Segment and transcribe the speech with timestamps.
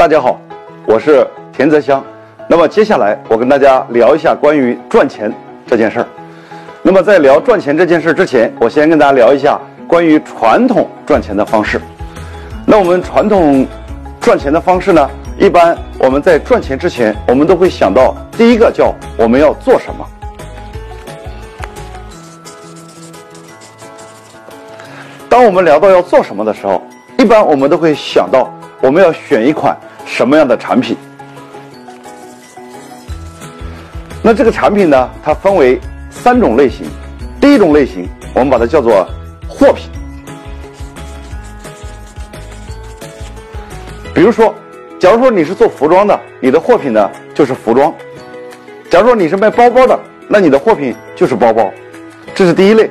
[0.00, 0.40] 大家好，
[0.86, 2.02] 我是田泽香。
[2.48, 5.30] 那么接下来我跟大家聊一下关于赚钱
[5.66, 6.06] 这件事儿。
[6.80, 11.78] 那么在聊赚钱这件事之前，我先跟大家聊一下关于传统赚钱的方式。
[12.64, 13.66] 那我们传统
[14.22, 20.06] 赚钱的方式呢，一般我们在赚钱之前，我们都会想到第一个叫我们要做什么。
[25.28, 26.80] 当我们聊到要做什么的时候，
[27.18, 28.50] 一般我们都会想到
[28.80, 29.76] 我们要选一款
[30.06, 30.96] 什么样的产品。
[34.22, 35.80] 那这个产品呢，它分为
[36.10, 36.86] 三种类型。
[37.40, 39.06] 第一种类型，我们把它叫做
[39.48, 39.90] 货品。
[44.14, 44.54] 比如说，
[44.98, 47.92] 假如说你是做服装的，你的货品呢就是服装；
[48.90, 51.70] 假如说你是卖包包的，那你的货品就是包包。
[52.34, 52.90] 这是第一类。